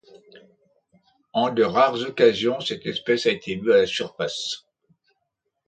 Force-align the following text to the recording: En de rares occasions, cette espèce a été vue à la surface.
En 1.31 1.51
de 1.53 1.61
rares 1.63 2.01
occasions, 2.07 2.59
cette 2.61 2.87
espèce 2.87 3.27
a 3.27 3.31
été 3.31 3.55
vue 3.55 3.71
à 3.71 3.77
la 3.81 3.85
surface. 3.85 4.65